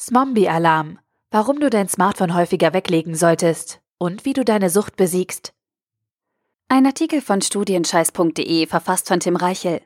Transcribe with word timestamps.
Smombie-Alarm. 0.00 0.98
Warum 1.30 1.60
du 1.60 1.68
dein 1.68 1.86
Smartphone 1.86 2.34
häufiger 2.34 2.72
weglegen 2.72 3.14
solltest 3.14 3.82
und 3.98 4.24
wie 4.24 4.32
du 4.32 4.46
deine 4.46 4.70
Sucht 4.70 4.96
besiegst. 4.96 5.52
Ein 6.68 6.86
Artikel 6.86 7.20
von 7.20 7.42
studienscheiß.de 7.42 8.66
verfasst 8.66 9.08
von 9.08 9.20
Tim 9.20 9.36
Reichel. 9.36 9.82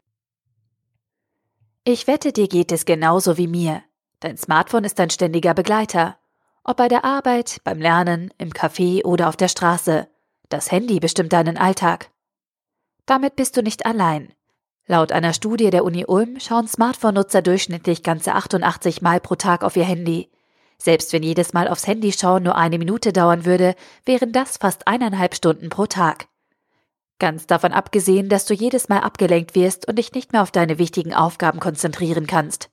Ich 1.82 2.06
wette, 2.06 2.32
dir 2.32 2.46
geht 2.46 2.70
es 2.70 2.84
genauso 2.84 3.38
wie 3.38 3.48
mir. 3.48 3.82
Dein 4.20 4.36
Smartphone 4.36 4.84
ist 4.84 5.00
dein 5.00 5.10
ständiger 5.10 5.52
Begleiter. 5.52 6.16
Ob 6.62 6.76
bei 6.76 6.86
der 6.86 7.04
Arbeit, 7.04 7.58
beim 7.64 7.80
Lernen, 7.80 8.32
im 8.38 8.50
Café 8.50 9.04
oder 9.04 9.28
auf 9.28 9.36
der 9.36 9.48
Straße. 9.48 10.06
Das 10.48 10.70
Handy 10.70 11.00
bestimmt 11.00 11.32
deinen 11.32 11.58
Alltag. 11.58 12.12
Damit 13.04 13.34
bist 13.34 13.56
du 13.56 13.64
nicht 13.64 13.84
allein. 13.84 14.32
Laut 14.86 15.12
einer 15.12 15.32
Studie 15.32 15.70
der 15.70 15.82
Uni 15.82 16.04
Ulm 16.06 16.38
schauen 16.38 16.68
Smartphone-Nutzer 16.68 17.40
durchschnittlich 17.40 18.02
ganze 18.02 18.34
88 18.34 19.00
Mal 19.00 19.18
pro 19.18 19.34
Tag 19.34 19.64
auf 19.64 19.76
ihr 19.76 19.84
Handy. 19.84 20.30
Selbst 20.76 21.14
wenn 21.14 21.22
jedes 21.22 21.54
Mal 21.54 21.68
aufs 21.68 21.86
Handy 21.86 22.12
schauen 22.12 22.42
nur 22.42 22.56
eine 22.56 22.76
Minute 22.76 23.14
dauern 23.14 23.46
würde, 23.46 23.76
wären 24.04 24.32
das 24.32 24.58
fast 24.58 24.86
eineinhalb 24.86 25.34
Stunden 25.34 25.70
pro 25.70 25.86
Tag. 25.86 26.26
Ganz 27.18 27.46
davon 27.46 27.72
abgesehen, 27.72 28.28
dass 28.28 28.44
du 28.44 28.52
jedes 28.52 28.90
Mal 28.90 28.98
abgelenkt 28.98 29.54
wirst 29.54 29.88
und 29.88 29.98
dich 29.98 30.12
nicht 30.12 30.32
mehr 30.34 30.42
auf 30.42 30.50
deine 30.50 30.78
wichtigen 30.78 31.14
Aufgaben 31.14 31.60
konzentrieren 31.60 32.26
kannst. 32.26 32.68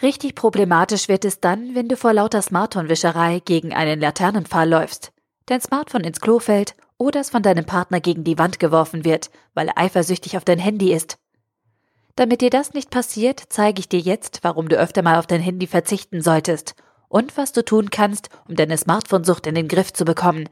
Richtig 0.00 0.36
problematisch 0.36 1.08
wird 1.08 1.24
es 1.24 1.40
dann, 1.40 1.74
wenn 1.74 1.88
du 1.88 1.96
vor 1.96 2.12
lauter 2.12 2.42
Smartphone-Wischerei 2.42 3.40
gegen 3.44 3.74
einen 3.74 3.98
Laternenpfahl 3.98 4.68
läufst, 4.68 5.10
dein 5.46 5.60
Smartphone 5.60 6.04
ins 6.04 6.20
Klo 6.20 6.38
fällt 6.38 6.74
oder 6.98 7.20
es 7.20 7.30
von 7.30 7.42
deinem 7.42 7.64
Partner 7.64 8.00
gegen 8.00 8.24
die 8.24 8.38
Wand 8.38 8.58
geworfen 8.58 9.04
wird, 9.04 9.30
weil 9.54 9.68
er 9.68 9.78
eifersüchtig 9.78 10.36
auf 10.36 10.44
dein 10.44 10.58
Handy 10.58 10.92
ist. 10.92 11.18
Damit 12.16 12.40
dir 12.40 12.50
das 12.50 12.74
nicht 12.74 12.90
passiert, 12.90 13.44
zeige 13.48 13.78
ich 13.78 13.88
dir 13.88 14.00
jetzt, 14.00 14.40
warum 14.42 14.68
du 14.68 14.76
öfter 14.76 15.02
mal 15.02 15.18
auf 15.18 15.28
dein 15.28 15.40
Handy 15.40 15.68
verzichten 15.68 16.20
solltest 16.20 16.74
und 17.08 17.36
was 17.36 17.52
du 17.52 17.64
tun 17.64 17.90
kannst, 17.90 18.28
um 18.48 18.56
deine 18.56 18.76
Smartphone-Sucht 18.76 19.46
in 19.46 19.54
den 19.54 19.68
Griff 19.68 19.92
zu 19.92 20.04
bekommen. 20.04 20.48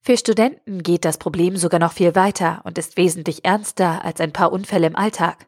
Für 0.00 0.16
Studenten 0.16 0.82
geht 0.82 1.04
das 1.04 1.18
Problem 1.18 1.56
sogar 1.56 1.78
noch 1.78 1.92
viel 1.92 2.14
weiter 2.14 2.62
und 2.64 2.78
ist 2.78 2.96
wesentlich 2.96 3.44
ernster 3.44 4.04
als 4.04 4.20
ein 4.20 4.32
paar 4.32 4.52
Unfälle 4.52 4.86
im 4.86 4.96
Alltag. 4.96 5.46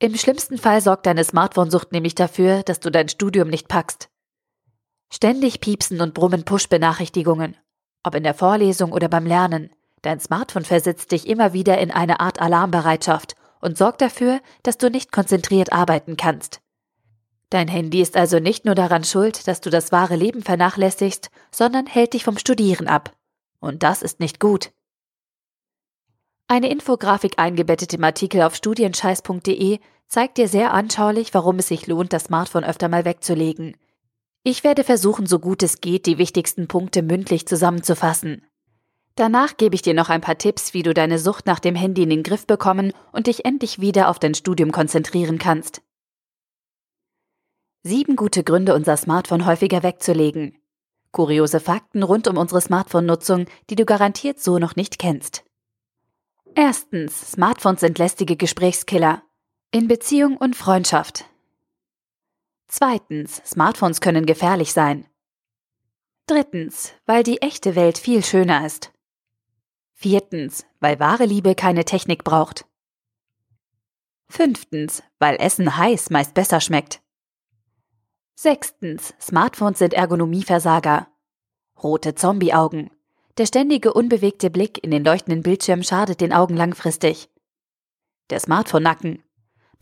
Im 0.00 0.16
schlimmsten 0.16 0.58
Fall 0.58 0.80
sorgt 0.80 1.06
deine 1.06 1.24
Smartphone-Sucht 1.24 1.92
nämlich 1.92 2.14
dafür, 2.14 2.62
dass 2.64 2.80
du 2.80 2.90
dein 2.90 3.08
Studium 3.08 3.48
nicht 3.48 3.68
packst. 3.68 4.10
Ständig 5.10 5.60
piepsen 5.60 6.00
und 6.00 6.14
brummen 6.14 6.44
Push-Benachrichtigungen 6.44 7.56
ob 8.02 8.14
in 8.14 8.22
der 8.22 8.34
Vorlesung 8.34 8.92
oder 8.92 9.08
beim 9.08 9.26
Lernen. 9.26 9.70
Dein 10.02 10.20
Smartphone 10.20 10.64
versetzt 10.64 11.12
dich 11.12 11.28
immer 11.28 11.52
wieder 11.52 11.78
in 11.78 11.90
eine 11.90 12.20
Art 12.20 12.40
Alarmbereitschaft 12.40 13.36
und 13.60 13.78
sorgt 13.78 14.02
dafür, 14.02 14.40
dass 14.62 14.78
du 14.78 14.90
nicht 14.90 15.12
konzentriert 15.12 15.72
arbeiten 15.72 16.16
kannst. 16.16 16.60
Dein 17.50 17.68
Handy 17.68 18.00
ist 18.00 18.16
also 18.16 18.38
nicht 18.38 18.64
nur 18.64 18.74
daran 18.74 19.04
schuld, 19.04 19.46
dass 19.46 19.60
du 19.60 19.70
das 19.70 19.92
wahre 19.92 20.16
Leben 20.16 20.42
vernachlässigst, 20.42 21.30
sondern 21.50 21.86
hält 21.86 22.14
dich 22.14 22.24
vom 22.24 22.38
Studieren 22.38 22.88
ab. 22.88 23.14
Und 23.60 23.82
das 23.82 24.02
ist 24.02 24.20
nicht 24.20 24.40
gut. 24.40 24.72
Eine 26.48 26.70
Infografik 26.70 27.38
eingebettet 27.38 27.94
im 27.94 28.04
Artikel 28.04 28.42
auf 28.42 28.54
studienscheiß.de 28.54 29.78
zeigt 30.08 30.38
dir 30.38 30.48
sehr 30.48 30.74
anschaulich, 30.74 31.32
warum 31.32 31.58
es 31.58 31.68
sich 31.68 31.86
lohnt, 31.86 32.12
das 32.12 32.24
Smartphone 32.24 32.64
öfter 32.64 32.88
mal 32.88 33.04
wegzulegen. 33.04 33.76
Ich 34.44 34.64
werde 34.64 34.82
versuchen, 34.82 35.26
so 35.26 35.38
gut 35.38 35.62
es 35.62 35.80
geht, 35.80 36.06
die 36.06 36.18
wichtigsten 36.18 36.66
Punkte 36.66 37.02
mündlich 37.02 37.46
zusammenzufassen. 37.46 38.44
Danach 39.14 39.56
gebe 39.56 39.74
ich 39.74 39.82
dir 39.82 39.94
noch 39.94 40.08
ein 40.08 40.20
paar 40.20 40.38
Tipps, 40.38 40.74
wie 40.74 40.82
du 40.82 40.94
deine 40.94 41.18
Sucht 41.18 41.46
nach 41.46 41.60
dem 41.60 41.76
Handy 41.76 42.02
in 42.02 42.10
den 42.10 42.22
Griff 42.22 42.46
bekommen 42.46 42.92
und 43.12 43.26
dich 43.26 43.44
endlich 43.44 43.80
wieder 43.80 44.08
auf 44.08 44.18
dein 44.18 44.34
Studium 44.34 44.72
konzentrieren 44.72 45.38
kannst. 45.38 45.82
Sieben 47.84 48.16
gute 48.16 48.42
Gründe, 48.42 48.74
unser 48.74 48.96
Smartphone 48.96 49.46
häufiger 49.46 49.82
wegzulegen. 49.82 50.58
Kuriose 51.12 51.60
Fakten 51.60 52.02
rund 52.02 52.26
um 52.26 52.38
unsere 52.38 52.60
Smartphone-Nutzung, 52.60 53.46
die 53.70 53.76
du 53.76 53.84
garantiert 53.84 54.40
so 54.40 54.58
noch 54.58 54.76
nicht 54.76 54.98
kennst. 54.98 55.44
Erstens, 56.54 57.32
Smartphones 57.32 57.80
sind 57.80 57.98
lästige 57.98 58.36
Gesprächskiller. 58.36 59.22
In 59.70 59.88
Beziehung 59.88 60.36
und 60.36 60.56
Freundschaft. 60.56 61.26
Zweitens, 62.74 63.42
Smartphones 63.44 64.00
können 64.00 64.24
gefährlich 64.24 64.72
sein. 64.72 65.06
Drittens, 66.26 66.94
weil 67.04 67.22
die 67.22 67.42
echte 67.42 67.76
Welt 67.76 67.98
viel 67.98 68.24
schöner 68.24 68.64
ist. 68.64 68.94
Viertens, 69.92 70.64
weil 70.80 70.98
wahre 70.98 71.26
Liebe 71.26 71.54
keine 71.54 71.84
Technik 71.84 72.24
braucht. 72.24 72.64
Fünftens, 74.30 75.02
weil 75.18 75.36
Essen 75.36 75.76
heiß 75.76 76.08
meist 76.08 76.32
besser 76.32 76.62
schmeckt. 76.62 77.02
Sechstens, 78.36 79.12
Smartphones 79.20 79.78
sind 79.78 79.92
Ergonomieversager. 79.92 81.08
Rote 81.82 82.14
Zombieaugen. 82.14 82.90
Der 83.36 83.44
ständige 83.44 83.92
unbewegte 83.92 84.48
Blick 84.48 84.82
in 84.82 84.90
den 84.90 85.04
leuchtenden 85.04 85.42
Bildschirm 85.42 85.82
schadet 85.82 86.22
den 86.22 86.32
Augen 86.32 86.56
langfristig. 86.56 87.28
Der 88.30 88.40
Smartphone-Nacken. 88.40 89.22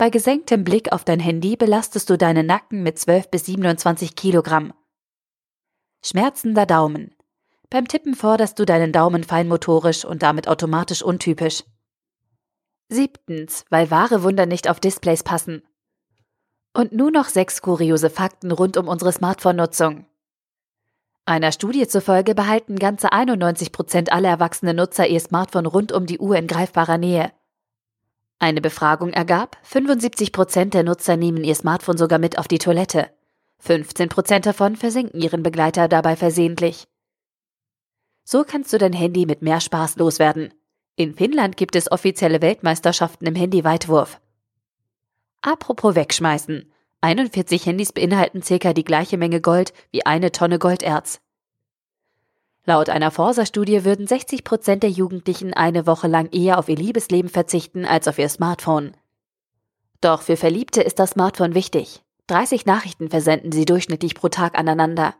Bei 0.01 0.09
gesenktem 0.09 0.63
Blick 0.63 0.91
auf 0.91 1.03
dein 1.03 1.19
Handy 1.19 1.55
belastest 1.55 2.09
du 2.09 2.17
deinen 2.17 2.47
Nacken 2.47 2.81
mit 2.81 2.97
12 2.97 3.29
bis 3.29 3.45
27 3.45 4.15
Kilogramm. 4.15 4.73
Schmerzender 6.03 6.65
Daumen. 6.65 7.13
Beim 7.69 7.87
Tippen 7.87 8.15
forderst 8.15 8.57
du 8.57 8.65
deinen 8.65 8.93
Daumen 8.93 9.23
feinmotorisch 9.23 10.03
und 10.03 10.23
damit 10.23 10.47
automatisch 10.47 11.03
untypisch. 11.03 11.63
Siebtens, 12.89 13.63
weil 13.69 13.91
wahre 13.91 14.23
Wunder 14.23 14.47
nicht 14.47 14.67
auf 14.67 14.79
Displays 14.79 15.21
passen. 15.21 15.61
Und 16.73 16.93
nun 16.93 17.13
noch 17.13 17.27
sechs 17.27 17.61
kuriose 17.61 18.09
Fakten 18.09 18.51
rund 18.51 18.77
um 18.77 18.87
unsere 18.87 19.11
Smartphone-Nutzung. 19.11 20.07
Einer 21.25 21.51
Studie 21.51 21.87
zufolge 21.87 22.33
behalten 22.33 22.77
ganze 22.77 23.11
91 23.11 23.71
Prozent 23.71 24.11
aller 24.11 24.29
erwachsenen 24.29 24.77
Nutzer 24.77 25.05
ihr 25.05 25.19
Smartphone 25.19 25.67
rund 25.67 25.91
um 25.91 26.07
die 26.07 26.17
Uhr 26.17 26.37
in 26.37 26.47
greifbarer 26.47 26.97
Nähe. 26.97 27.31
Eine 28.41 28.59
Befragung 28.59 29.13
ergab, 29.13 29.55
75 29.61 30.31
Prozent 30.31 30.73
der 30.73 30.81
Nutzer 30.81 31.15
nehmen 31.15 31.43
ihr 31.43 31.53
Smartphone 31.53 31.99
sogar 31.99 32.17
mit 32.17 32.39
auf 32.39 32.47
die 32.47 32.57
Toilette. 32.57 33.11
15 33.59 34.09
Prozent 34.09 34.47
davon 34.47 34.75
versenken 34.75 35.21
ihren 35.21 35.43
Begleiter 35.43 35.87
dabei 35.87 36.15
versehentlich. 36.15 36.87
So 38.23 38.43
kannst 38.43 38.73
du 38.73 38.79
dein 38.79 38.93
Handy 38.93 39.27
mit 39.27 39.43
mehr 39.43 39.61
Spaß 39.61 39.97
loswerden. 39.97 40.55
In 40.95 41.13
Finnland 41.13 41.55
gibt 41.55 41.75
es 41.75 41.91
offizielle 41.91 42.41
Weltmeisterschaften 42.41 43.27
im 43.27 43.35
Handyweitwurf. 43.35 44.19
Apropos 45.41 45.93
wegschmeißen. 45.93 46.65
41 47.01 47.67
Handys 47.67 47.93
beinhalten 47.93 48.41
circa 48.41 48.73
die 48.73 48.83
gleiche 48.83 49.19
Menge 49.19 49.39
Gold 49.39 49.71
wie 49.91 50.07
eine 50.07 50.31
Tonne 50.31 50.57
Golderz. 50.57 51.21
Laut 52.65 52.89
einer 52.89 53.09
Forsa-Studie 53.09 53.85
würden 53.85 54.05
60 54.05 54.43
Prozent 54.43 54.83
der 54.83 54.91
Jugendlichen 54.91 55.53
eine 55.53 55.87
Woche 55.87 56.07
lang 56.07 56.29
eher 56.31 56.59
auf 56.59 56.69
ihr 56.69 56.75
Liebesleben 56.75 57.29
verzichten 57.29 57.85
als 57.85 58.07
auf 58.07 58.19
ihr 58.19 58.29
Smartphone. 58.29 58.95
Doch 59.99 60.21
für 60.21 60.37
Verliebte 60.37 60.81
ist 60.81 60.99
das 60.99 61.11
Smartphone 61.11 61.55
wichtig. 61.55 62.03
30 62.27 62.65
Nachrichten 62.65 63.09
versenden 63.09 63.51
sie 63.51 63.65
durchschnittlich 63.65 64.15
pro 64.15 64.29
Tag 64.29 64.57
aneinander. 64.57 65.15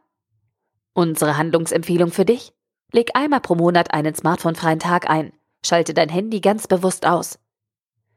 Unsere 0.93 1.37
Handlungsempfehlung 1.37 2.11
für 2.11 2.25
dich? 2.25 2.53
Leg 2.91 3.11
einmal 3.15 3.41
pro 3.41 3.55
Monat 3.55 3.93
einen 3.93 4.13
smartphonefreien 4.13 4.79
Tag 4.79 5.09
ein. 5.09 5.33
Schalte 5.65 5.93
dein 5.93 6.09
Handy 6.09 6.41
ganz 6.41 6.67
bewusst 6.67 7.05
aus. 7.05 7.39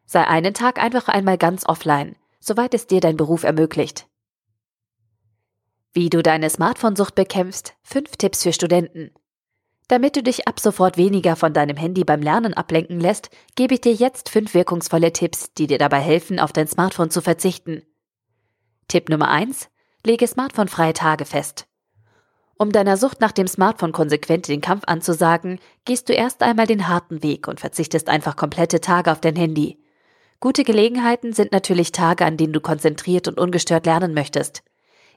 Sei 0.06 0.26
einen 0.26 0.54
Tag 0.54 0.82
einfach 0.82 1.08
einmal 1.08 1.38
ganz 1.38 1.66
offline, 1.66 2.16
soweit 2.40 2.74
es 2.74 2.86
dir 2.86 3.00
dein 3.00 3.16
Beruf 3.16 3.44
ermöglicht. 3.44 4.06
Wie 5.96 6.10
du 6.10 6.24
deine 6.24 6.50
Smartphone-Sucht 6.50 7.14
bekämpfst, 7.14 7.74
fünf 7.84 8.16
Tipps 8.16 8.42
für 8.42 8.52
Studenten. 8.52 9.12
Damit 9.86 10.16
du 10.16 10.24
dich 10.24 10.48
ab 10.48 10.58
sofort 10.58 10.96
weniger 10.96 11.36
von 11.36 11.52
deinem 11.52 11.76
Handy 11.76 12.02
beim 12.02 12.20
Lernen 12.20 12.52
ablenken 12.52 12.98
lässt, 12.98 13.30
gebe 13.54 13.74
ich 13.74 13.80
dir 13.80 13.92
jetzt 13.92 14.28
fünf 14.28 14.54
wirkungsvolle 14.54 15.12
Tipps, 15.12 15.54
die 15.54 15.68
dir 15.68 15.78
dabei 15.78 16.00
helfen, 16.00 16.40
auf 16.40 16.52
dein 16.52 16.66
Smartphone 16.66 17.10
zu 17.10 17.20
verzichten. 17.20 17.84
Tipp 18.88 19.08
Nummer 19.08 19.28
eins: 19.28 19.68
Lege 20.04 20.26
smartphonefreie 20.26 20.94
Tage 20.94 21.26
fest. 21.26 21.68
Um 22.58 22.72
deiner 22.72 22.96
Sucht 22.96 23.20
nach 23.20 23.32
dem 23.32 23.46
Smartphone 23.46 23.92
konsequent 23.92 24.48
den 24.48 24.60
Kampf 24.60 24.82
anzusagen, 24.88 25.60
gehst 25.84 26.08
du 26.08 26.12
erst 26.12 26.42
einmal 26.42 26.66
den 26.66 26.88
harten 26.88 27.22
Weg 27.22 27.46
und 27.46 27.60
verzichtest 27.60 28.08
einfach 28.08 28.34
komplette 28.34 28.80
Tage 28.80 29.12
auf 29.12 29.20
dein 29.20 29.36
Handy. 29.36 29.78
Gute 30.40 30.64
Gelegenheiten 30.64 31.32
sind 31.32 31.52
natürlich 31.52 31.92
Tage, 31.92 32.24
an 32.24 32.36
denen 32.36 32.52
du 32.52 32.60
konzentriert 32.60 33.28
und 33.28 33.38
ungestört 33.38 33.86
lernen 33.86 34.12
möchtest. 34.12 34.64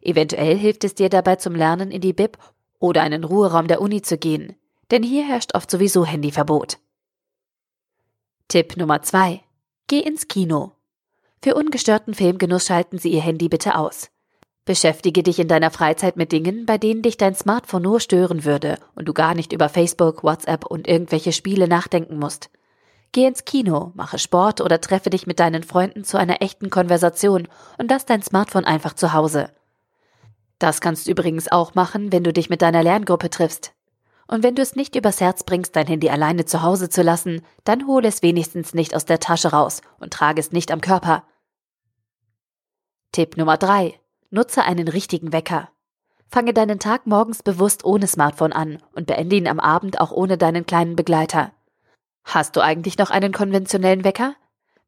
Eventuell 0.02 0.58
hilft 0.58 0.84
es 0.84 0.96
dir 0.96 1.10
dabei 1.10 1.38
zum 1.38 1.56
Lernen 1.56 1.92
in 1.92 2.02
die 2.02 2.14
Bib 2.14 2.38
oder 2.80 3.02
einen 3.02 3.24
Ruheraum 3.24 3.68
der 3.68 3.82
Uni 3.82 4.02
zu 4.02 4.18
gehen, 4.18 4.56
denn 4.92 5.04
hier 5.04 5.26
herrscht 5.26 5.56
oft 5.56 5.70
sowieso 5.70 6.06
Handyverbot. 6.06 6.78
Tipp 8.48 8.78
Nummer 8.78 9.02
2. 9.02 9.42
Geh 9.88 10.00
ins 10.00 10.28
Kino. 10.28 10.72
Für 11.44 11.56
ungestörten 11.56 12.14
Filmgenuss 12.14 12.66
schalten 12.66 12.98
Sie 12.98 13.10
Ihr 13.10 13.22
Handy 13.22 13.50
bitte 13.50 13.78
aus. 13.78 14.10
Beschäftige 14.66 15.24
dich 15.24 15.40
in 15.40 15.48
deiner 15.48 15.72
Freizeit 15.72 16.18
mit 16.18 16.32
Dingen, 16.34 16.66
bei 16.66 16.78
denen 16.78 17.02
dich 17.02 17.16
dein 17.16 17.36
Smartphone 17.36 17.84
nur 17.84 18.00
stören 18.02 18.44
würde 18.44 18.78
und 18.96 19.08
du 19.08 19.14
gar 19.14 19.34
nicht 19.34 19.54
über 19.54 19.70
Facebook, 19.70 20.24
WhatsApp 20.24 20.66
und 20.66 20.88
irgendwelche 20.88 21.32
Spiele 21.32 21.68
nachdenken 21.70 22.20
musst. 22.20 22.50
Geh 23.14 23.26
ins 23.26 23.46
Kino, 23.46 23.92
mache 23.96 24.20
Sport 24.20 24.60
oder 24.60 24.82
treffe 24.82 25.10
dich 25.10 25.26
mit 25.26 25.40
deinen 25.40 25.64
Freunden 25.64 26.04
zu 26.04 26.18
einer 26.18 26.42
echten 26.42 26.70
Konversation 26.70 27.48
und 27.78 27.90
lass 27.90 28.06
dein 28.06 28.22
Smartphone 28.22 28.66
einfach 28.66 28.94
zu 28.94 29.14
Hause. 29.14 29.50
Das 30.60 30.82
kannst 30.82 31.08
du 31.08 31.12
übrigens 31.12 31.52
auch 31.52 31.76
machen, 31.76 32.12
wenn 32.12 32.24
du 32.24 32.34
dich 32.34 32.50
mit 32.50 32.62
deiner 32.62 32.84
Lerngruppe 32.84 33.30
triffst. 33.30 33.74
Und 34.28 34.44
wenn 34.44 34.56
du 34.56 34.62
es 34.62 34.76
nicht 34.76 34.96
übers 34.96 35.22
Herz 35.22 35.44
bringst, 35.44 35.76
dein 35.76 35.88
Handy 35.88 36.10
alleine 36.10 36.46
zu 36.46 36.62
Hause 36.62 36.90
zu 36.90 37.02
lassen, 37.02 37.42
dann 37.64 37.88
hole 37.88 38.08
es 38.08 38.22
wenigstens 38.22 38.74
nicht 38.74 38.96
aus 38.96 39.06
der 39.06 39.20
Tasche 39.20 39.50
raus 39.52 39.82
und 40.00 40.12
trage 40.12 40.42
es 40.42 40.52
nicht 40.52 40.72
am 40.72 40.82
Körper. 40.82 41.24
Tipp 43.14 43.38
Nummer 43.38 43.58
drei: 43.58 44.00
Nutze 44.30 44.64
einen 44.64 44.90
richtigen 44.90 45.32
Wecker. 45.32 45.70
Fange 46.30 46.54
deinen 46.54 46.80
Tag 46.80 47.08
morgens 47.08 47.42
bewusst 47.42 47.86
ohne 47.86 48.06
Smartphone 48.06 48.52
an 48.52 48.84
und 48.94 49.08
beende 49.08 49.38
ihn 49.38 49.48
am 49.48 49.62
Abend 49.62 50.02
auch 50.02 50.12
ohne 50.12 50.38
deinen 50.38 50.66
kleinen 50.66 50.98
Begleiter. 50.98 51.54
Hast 52.26 52.58
du 52.58 52.62
eigentlich 52.62 52.98
noch 52.98 53.10
einen 53.10 53.32
konventionellen 53.32 54.04
Wecker? 54.04 54.36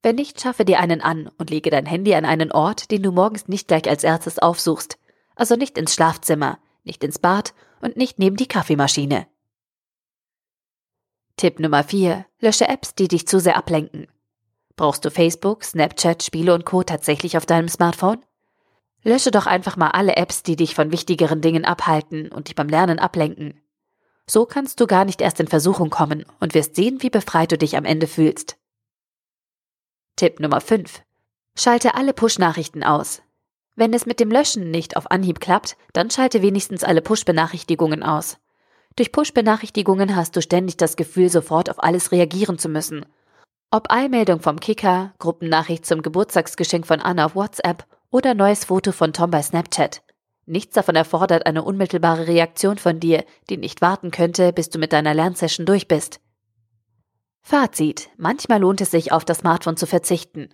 Wenn 0.04 0.16
nicht, 0.16 0.42
schaffe 0.42 0.66
dir 0.66 0.80
einen 0.80 1.00
an 1.02 1.30
und 1.38 1.50
lege 1.50 1.70
dein 1.70 1.86
Handy 1.86 2.14
an 2.14 2.26
einen 2.26 2.52
Ort, 2.52 2.92
den 2.92 3.04
du 3.04 3.14
morgens 3.14 3.48
nicht 3.48 3.70
gleich 3.70 3.88
als 3.88 4.04
erstes 4.04 4.38
aufsuchst. 4.38 4.99
Also 5.40 5.56
nicht 5.56 5.78
ins 5.78 5.94
Schlafzimmer, 5.94 6.60
nicht 6.84 7.02
ins 7.02 7.18
Bad 7.18 7.54
und 7.80 7.96
nicht 7.96 8.20
neben 8.20 8.36
die 8.36 8.46
Kaffeemaschine. 8.46 9.26
Tipp 11.38 11.62
Nummer 11.62 11.86
4. 11.86 12.26
Lösche 12.42 12.68
Apps, 12.68 12.94
die 12.94 13.08
dich 13.08 13.26
zu 13.26 13.40
sehr 13.40 13.56
ablenken. 13.56 14.08
Brauchst 14.76 15.06
du 15.06 15.10
Facebook, 15.10 15.64
Snapchat, 15.64 16.24
Spiele 16.24 16.54
und 16.54 16.66
Co. 16.66 16.84
tatsächlich 16.84 17.38
auf 17.38 17.46
deinem 17.46 17.70
Smartphone? 17.70 18.22
Lösche 19.02 19.32
doch 19.32 19.46
einfach 19.46 19.78
mal 19.78 19.92
alle 19.92 20.18
Apps, 20.18 20.44
die 20.44 20.58
dich 20.58 20.76
von 20.76 20.92
wichtigeren 20.92 21.40
Dingen 21.40 21.64
abhalten 21.64 22.30
und 22.34 22.50
dich 22.50 22.56
beim 22.56 22.68
Lernen 22.68 23.00
ablenken. 23.00 23.62
So 24.28 24.46
kannst 24.46 24.82
du 24.82 24.88
gar 24.88 25.06
nicht 25.06 25.22
erst 25.22 25.40
in 25.40 25.48
Versuchung 25.48 25.90
kommen 25.90 26.26
und 26.42 26.54
wirst 26.54 26.76
sehen, 26.76 27.02
wie 27.02 27.10
befreit 27.10 27.54
du 27.54 27.58
dich 27.58 27.78
am 27.78 27.86
Ende 27.86 28.08
fühlst. 28.08 28.58
Tipp 30.18 30.42
Nummer 30.42 30.60
5. 30.60 31.02
Schalte 31.56 31.96
alle 31.96 32.14
Push-Nachrichten 32.14 32.84
aus. 32.84 33.22
Wenn 33.80 33.94
es 33.94 34.06
mit 34.06 34.20
dem 34.20 34.30
Löschen 34.30 34.72
nicht 34.72 34.98
auf 34.98 35.10
Anhieb 35.10 35.40
klappt, 35.40 35.78
dann 35.94 36.10
schalte 36.10 36.42
wenigstens 36.42 36.84
alle 36.84 37.02
Push-Benachrichtigungen 37.02 38.04
aus. 38.04 38.38
Durch 38.98 39.14
Push-Benachrichtigungen 39.14 40.18
hast 40.18 40.36
du 40.36 40.42
ständig 40.42 40.76
das 40.76 40.98
Gefühl, 40.98 41.30
sofort 41.30 41.70
auf 41.70 41.82
alles 41.82 42.12
reagieren 42.12 42.58
zu 42.58 42.68
müssen. 42.68 43.06
Ob 43.72 43.90
Eilmeldung 43.90 44.42
vom 44.42 44.60
Kicker, 44.60 45.14
Gruppennachricht 45.18 45.86
zum 45.86 46.02
Geburtstagsgeschenk 46.02 46.86
von 46.86 47.00
Anna 47.00 47.28
auf 47.28 47.36
WhatsApp 47.36 47.86
oder 48.12 48.34
neues 48.34 48.66
Foto 48.66 48.92
von 48.92 49.14
Tom 49.14 49.32
bei 49.32 49.42
Snapchat. 49.42 50.02
Nichts 50.46 50.74
davon 50.74 50.98
erfordert 50.98 51.46
eine 51.46 51.64
unmittelbare 51.64 52.28
Reaktion 52.28 52.78
von 52.80 53.00
dir, 53.00 53.24
die 53.50 53.56
nicht 53.56 53.80
warten 53.80 54.12
könnte, 54.12 54.52
bis 54.52 54.70
du 54.70 54.78
mit 54.78 54.92
deiner 54.92 55.14
Lernsession 55.14 55.66
durch 55.66 55.88
bist. 55.88 56.20
Fazit. 57.42 58.10
Manchmal 58.18 58.60
lohnt 58.60 58.82
es 58.82 58.92
sich, 58.92 59.14
auf 59.14 59.24
das 59.24 59.38
Smartphone 59.38 59.78
zu 59.78 59.86
verzichten. 59.86 60.50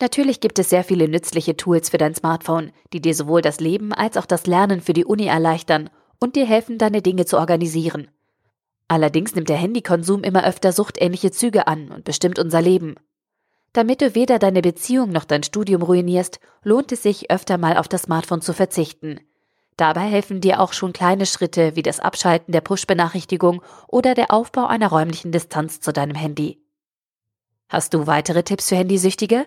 Natürlich 0.00 0.40
gibt 0.40 0.58
es 0.58 0.70
sehr 0.70 0.84
viele 0.84 1.08
nützliche 1.08 1.56
Tools 1.56 1.88
für 1.88 1.98
dein 1.98 2.14
Smartphone, 2.14 2.72
die 2.92 3.00
dir 3.00 3.14
sowohl 3.14 3.42
das 3.42 3.60
Leben 3.60 3.92
als 3.92 4.16
auch 4.16 4.26
das 4.26 4.46
Lernen 4.46 4.80
für 4.80 4.92
die 4.92 5.04
Uni 5.04 5.26
erleichtern 5.26 5.90
und 6.20 6.36
dir 6.36 6.46
helfen, 6.46 6.78
deine 6.78 7.02
Dinge 7.02 7.26
zu 7.26 7.38
organisieren. 7.38 8.08
Allerdings 8.88 9.34
nimmt 9.34 9.48
der 9.48 9.56
Handykonsum 9.56 10.24
immer 10.24 10.44
öfter 10.44 10.72
suchtähnliche 10.72 11.30
Züge 11.30 11.66
an 11.66 11.90
und 11.90 12.04
bestimmt 12.04 12.38
unser 12.38 12.60
Leben. 12.60 12.96
Damit 13.72 14.00
du 14.02 14.14
weder 14.14 14.38
deine 14.38 14.62
Beziehung 14.62 15.10
noch 15.10 15.24
dein 15.24 15.42
Studium 15.42 15.82
ruinierst, 15.82 16.38
lohnt 16.62 16.92
es 16.92 17.02
sich, 17.02 17.30
öfter 17.30 17.58
mal 17.58 17.76
auf 17.76 17.88
das 17.88 18.02
Smartphone 18.02 18.40
zu 18.40 18.52
verzichten. 18.52 19.20
Dabei 19.76 20.02
helfen 20.02 20.40
dir 20.40 20.60
auch 20.60 20.72
schon 20.72 20.92
kleine 20.92 21.26
Schritte 21.26 21.74
wie 21.74 21.82
das 21.82 21.98
Abschalten 21.98 22.52
der 22.52 22.60
Push-Benachrichtigung 22.60 23.62
oder 23.88 24.14
der 24.14 24.30
Aufbau 24.30 24.66
einer 24.66 24.88
räumlichen 24.88 25.32
Distanz 25.32 25.80
zu 25.80 25.92
deinem 25.92 26.14
Handy. 26.14 26.62
Hast 27.68 27.94
du 27.94 28.06
weitere 28.06 28.44
Tipps 28.44 28.68
für 28.68 28.76
Handysüchtige? 28.76 29.46